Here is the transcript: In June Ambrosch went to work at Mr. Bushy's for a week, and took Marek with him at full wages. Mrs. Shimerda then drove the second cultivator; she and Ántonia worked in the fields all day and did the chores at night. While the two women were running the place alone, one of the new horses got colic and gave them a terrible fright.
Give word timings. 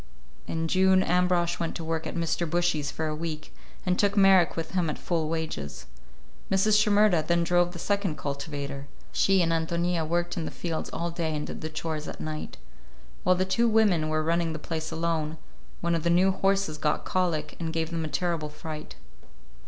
In 0.47 0.67
June 0.67 1.03
Ambrosch 1.03 1.59
went 1.59 1.75
to 1.75 1.83
work 1.83 2.07
at 2.07 2.15
Mr. 2.15 2.49
Bushy's 2.49 2.89
for 2.89 3.05
a 3.05 3.15
week, 3.15 3.53
and 3.85 3.99
took 3.99 4.17
Marek 4.17 4.55
with 4.57 4.71
him 4.71 4.89
at 4.89 4.97
full 4.97 5.29
wages. 5.29 5.85
Mrs. 6.49 6.81
Shimerda 6.81 7.21
then 7.27 7.43
drove 7.43 7.71
the 7.71 7.77
second 7.77 8.17
cultivator; 8.17 8.87
she 9.11 9.43
and 9.43 9.51
Ántonia 9.51 10.07
worked 10.07 10.35
in 10.37 10.45
the 10.45 10.49
fields 10.49 10.89
all 10.91 11.11
day 11.11 11.35
and 11.35 11.45
did 11.45 11.61
the 11.61 11.69
chores 11.69 12.07
at 12.07 12.19
night. 12.19 12.57
While 13.21 13.35
the 13.35 13.45
two 13.45 13.67
women 13.69 14.09
were 14.09 14.23
running 14.23 14.53
the 14.53 14.57
place 14.57 14.89
alone, 14.89 15.37
one 15.81 15.93
of 15.93 16.01
the 16.01 16.09
new 16.09 16.31
horses 16.31 16.79
got 16.79 17.05
colic 17.05 17.55
and 17.59 17.71
gave 17.71 17.91
them 17.91 18.03
a 18.03 18.07
terrible 18.07 18.49
fright. 18.49 18.95